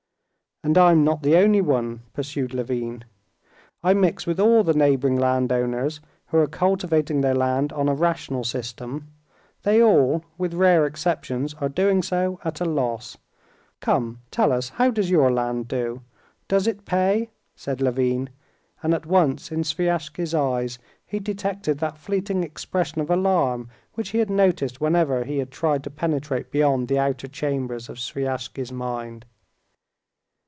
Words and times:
"And 0.63 0.77
I'm 0.77 1.03
not 1.03 1.23
the 1.23 1.37
only 1.37 1.59
one," 1.59 2.03
pursued 2.13 2.53
Levin. 2.53 3.03
"I 3.83 3.95
mix 3.95 4.27
with 4.27 4.39
all 4.39 4.63
the 4.63 4.75
neighboring 4.75 5.15
landowners, 5.15 6.01
who 6.27 6.37
are 6.37 6.45
cultivating 6.45 7.21
their 7.21 7.33
land 7.33 7.73
on 7.73 7.89
a 7.89 7.95
rational 7.95 8.43
system; 8.43 9.07
they 9.63 9.81
all, 9.81 10.23
with 10.37 10.53
rare 10.53 10.85
exceptions, 10.85 11.55
are 11.55 11.67
doing 11.67 12.03
so 12.03 12.39
at 12.45 12.61
a 12.61 12.65
loss. 12.65 13.17
Come, 13.79 14.19
tell 14.29 14.51
us 14.51 14.69
how 14.69 14.91
does 14.91 15.09
your 15.09 15.31
land 15.31 15.67
do—does 15.67 16.67
it 16.67 16.85
pay?" 16.85 17.31
said 17.55 17.81
Levin, 17.81 18.29
and 18.83 18.93
at 18.93 19.07
once 19.07 19.51
in 19.51 19.61
Sviazhsky's 19.63 20.35
eyes 20.35 20.77
he 21.07 21.19
detected 21.19 21.79
that 21.79 21.97
fleeting 21.97 22.43
expression 22.43 23.01
of 23.01 23.09
alarm 23.09 23.67
which 23.95 24.09
he 24.09 24.19
had 24.19 24.29
noticed 24.29 24.79
whenever 24.79 25.23
he 25.23 25.39
had 25.39 25.49
tried 25.49 25.83
to 25.85 25.89
penetrate 25.89 26.51
beyond 26.51 26.87
the 26.87 26.99
outer 26.99 27.27
chambers 27.27 27.89
of 27.89 27.97
Sviazhsky's 27.97 28.71
mind. 28.71 29.25